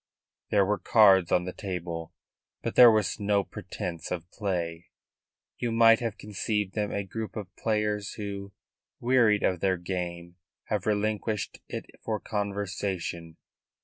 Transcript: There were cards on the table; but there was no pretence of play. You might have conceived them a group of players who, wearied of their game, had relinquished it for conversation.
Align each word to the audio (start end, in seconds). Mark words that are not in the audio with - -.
There 0.49 0.65
were 0.65 0.79
cards 0.79 1.31
on 1.31 1.45
the 1.45 1.53
table; 1.53 2.11
but 2.63 2.73
there 2.73 2.89
was 2.89 3.19
no 3.19 3.43
pretence 3.43 4.09
of 4.09 4.27
play. 4.31 4.87
You 5.59 5.71
might 5.71 5.99
have 5.99 6.17
conceived 6.17 6.73
them 6.73 6.91
a 6.91 7.03
group 7.03 7.35
of 7.35 7.55
players 7.55 8.13
who, 8.13 8.51
wearied 8.99 9.43
of 9.43 9.59
their 9.59 9.77
game, 9.77 10.37
had 10.69 10.87
relinquished 10.87 11.59
it 11.67 11.85
for 12.01 12.19
conversation. 12.19 13.37